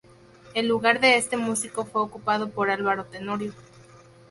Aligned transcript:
El 0.55 0.67
lugar 0.67 0.99
de 0.99 1.15
este 1.15 1.37
músico 1.37 1.85
fue 1.85 2.01
ocupado 2.01 2.49
por 2.49 2.71
Álvaro 2.71 3.05
Tenorio. 3.05 3.53